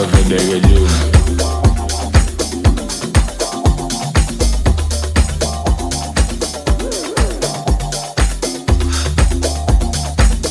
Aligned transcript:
Havana, 0.00 0.36
with. 0.64 0.80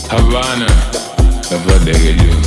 Havana, 0.07 0.67
with 1.49 2.21
you. 2.21 2.38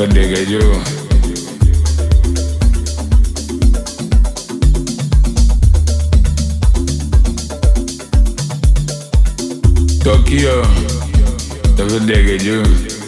Tokyo, 0.00 0.06
llegué. 0.14 0.80
Tokyo. 12.38 12.99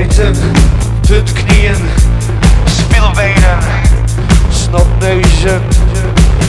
zweten, 0.00 0.34
tot 1.00 1.32
knieën, 1.32 1.76
spilbenen, 2.64 3.58
snapneuzen, 4.50 5.62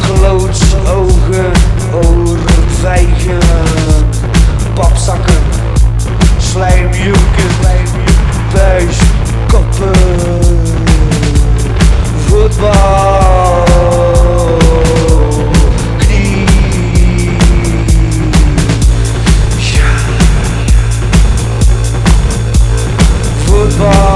glootsogen, 0.02 1.52
orenvijgen, 1.92 3.40
papzakken, 4.74 5.44
slijmjoeken, 6.38 7.52
buis, 8.54 8.98
koppen, 9.48 9.94
voetbal. 12.28 14.11
fall 23.82 24.11